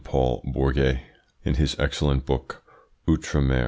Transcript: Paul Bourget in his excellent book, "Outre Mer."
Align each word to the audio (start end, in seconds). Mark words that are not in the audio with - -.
Paul 0.03 0.41
Bourget 0.43 1.01
in 1.45 1.53
his 1.55 1.77
excellent 1.77 2.25
book, 2.25 2.63
"Outre 3.07 3.39
Mer." 3.39 3.59